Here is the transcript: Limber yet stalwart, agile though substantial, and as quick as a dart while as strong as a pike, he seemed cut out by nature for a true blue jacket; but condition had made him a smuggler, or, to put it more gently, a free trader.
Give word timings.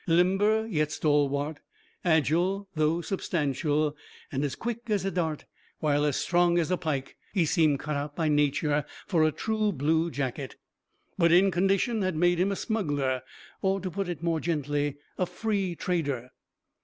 Limber 0.07 0.65
yet 0.65 0.91
stalwart, 0.91 1.59
agile 2.03 2.67
though 2.73 3.01
substantial, 3.01 3.95
and 4.31 4.43
as 4.43 4.55
quick 4.55 4.89
as 4.89 5.05
a 5.05 5.11
dart 5.11 5.45
while 5.77 6.05
as 6.05 6.15
strong 6.15 6.57
as 6.57 6.71
a 6.71 6.77
pike, 6.77 7.17
he 7.35 7.45
seemed 7.45 7.77
cut 7.77 7.95
out 7.95 8.15
by 8.15 8.27
nature 8.27 8.83
for 9.05 9.23
a 9.23 9.31
true 9.31 9.71
blue 9.71 10.09
jacket; 10.09 10.55
but 11.19 11.29
condition 11.51 12.01
had 12.01 12.15
made 12.15 12.39
him 12.39 12.51
a 12.51 12.55
smuggler, 12.55 13.21
or, 13.61 13.79
to 13.79 13.91
put 13.91 14.09
it 14.09 14.23
more 14.23 14.39
gently, 14.39 14.97
a 15.19 15.27
free 15.27 15.75
trader. 15.75 16.31